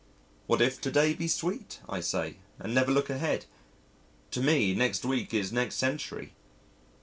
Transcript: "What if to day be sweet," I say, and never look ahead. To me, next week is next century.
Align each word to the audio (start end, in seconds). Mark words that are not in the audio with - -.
"What 0.47 0.63
if 0.63 0.81
to 0.81 0.89
day 0.91 1.13
be 1.13 1.27
sweet," 1.27 1.79
I 1.87 1.99
say, 1.99 2.37
and 2.57 2.73
never 2.73 2.91
look 2.91 3.11
ahead. 3.11 3.45
To 4.31 4.41
me, 4.41 4.73
next 4.73 5.05
week 5.05 5.31
is 5.31 5.51
next 5.53 5.75
century. 5.75 6.33